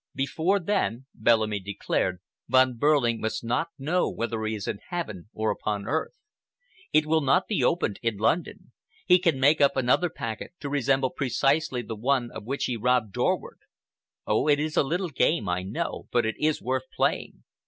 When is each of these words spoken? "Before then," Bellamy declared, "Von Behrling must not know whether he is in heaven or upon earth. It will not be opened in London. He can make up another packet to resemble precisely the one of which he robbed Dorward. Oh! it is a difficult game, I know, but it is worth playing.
"Before 0.15 0.59
then," 0.59 1.05
Bellamy 1.13 1.59
declared, 1.59 2.21
"Von 2.49 2.75
Behrling 2.79 3.19
must 3.19 3.43
not 3.43 3.67
know 3.77 4.09
whether 4.09 4.43
he 4.45 4.55
is 4.55 4.67
in 4.67 4.79
heaven 4.87 5.29
or 5.31 5.51
upon 5.51 5.85
earth. 5.87 6.15
It 6.91 7.05
will 7.05 7.21
not 7.21 7.47
be 7.47 7.63
opened 7.63 7.99
in 8.01 8.17
London. 8.17 8.71
He 9.05 9.19
can 9.19 9.39
make 9.39 9.61
up 9.61 9.77
another 9.77 10.09
packet 10.09 10.53
to 10.61 10.69
resemble 10.69 11.11
precisely 11.11 11.83
the 11.83 11.95
one 11.95 12.31
of 12.31 12.45
which 12.45 12.65
he 12.65 12.77
robbed 12.77 13.13
Dorward. 13.13 13.59
Oh! 14.25 14.47
it 14.47 14.59
is 14.59 14.75
a 14.75 14.81
difficult 14.81 15.13
game, 15.13 15.47
I 15.47 15.61
know, 15.61 16.07
but 16.11 16.25
it 16.25 16.33
is 16.39 16.63
worth 16.63 16.89
playing. 16.95 17.43